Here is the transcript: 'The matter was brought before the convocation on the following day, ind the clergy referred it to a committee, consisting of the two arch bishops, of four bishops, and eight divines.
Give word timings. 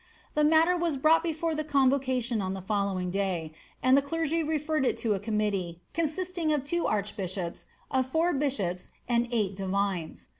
'The 0.33 0.43
matter 0.43 0.75
was 0.75 0.97
brought 0.97 1.21
before 1.21 1.53
the 1.53 1.63
convocation 1.63 2.41
on 2.41 2.55
the 2.55 2.61
following 2.63 3.11
day, 3.11 3.53
ind 3.83 3.95
the 3.95 4.01
clergy 4.01 4.41
referred 4.41 4.83
it 4.83 4.97
to 5.05 5.13
a 5.13 5.19
committee, 5.19 5.83
consisting 5.93 6.51
of 6.51 6.61
the 6.61 6.67
two 6.67 6.87
arch 6.87 7.15
bishops, 7.15 7.67
of 7.91 8.07
four 8.07 8.33
bishops, 8.33 8.91
and 9.07 9.27
eight 9.31 9.55
divines. 9.55 10.29